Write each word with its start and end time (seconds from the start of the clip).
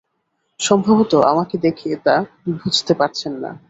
সম্ভবত 0.59 1.13
আমাকে 1.31 1.55
দেখে 1.57 1.89
তা 2.05 2.15
বুঝতে 2.55 2.93
পারছেন 2.93 3.33
না। 3.43 3.51